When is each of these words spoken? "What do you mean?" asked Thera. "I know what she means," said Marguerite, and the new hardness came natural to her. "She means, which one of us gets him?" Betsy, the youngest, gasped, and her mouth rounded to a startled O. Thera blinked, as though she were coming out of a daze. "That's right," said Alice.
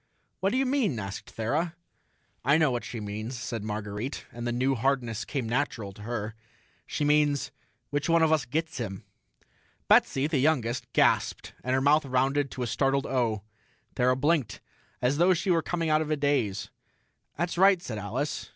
"What 0.39 0.51
do 0.51 0.57
you 0.57 0.65
mean?" 0.65 0.97
asked 0.97 1.31
Thera. 1.37 1.75
"I 2.43 2.57
know 2.57 2.71
what 2.71 2.83
she 2.83 2.99
means," 2.99 3.37
said 3.37 3.63
Marguerite, 3.63 4.25
and 4.31 4.47
the 4.47 4.51
new 4.51 4.73
hardness 4.73 5.25
came 5.25 5.47
natural 5.47 5.91
to 5.93 6.01
her. 6.01 6.33
"She 6.87 7.05
means, 7.05 7.51
which 7.91 8.09
one 8.09 8.23
of 8.23 8.31
us 8.31 8.45
gets 8.45 8.79
him?" 8.79 9.05
Betsy, 9.87 10.25
the 10.25 10.39
youngest, 10.39 10.91
gasped, 10.93 11.53
and 11.63 11.75
her 11.75 11.81
mouth 11.81 12.05
rounded 12.05 12.49
to 12.49 12.63
a 12.63 12.65
startled 12.65 13.05
O. 13.05 13.43
Thera 13.95 14.15
blinked, 14.19 14.59
as 15.03 15.17
though 15.19 15.35
she 15.35 15.51
were 15.51 15.61
coming 15.61 15.91
out 15.91 16.01
of 16.01 16.09
a 16.09 16.17
daze. 16.17 16.71
"That's 17.37 17.55
right," 17.55 17.79
said 17.79 17.99
Alice. 17.99 18.49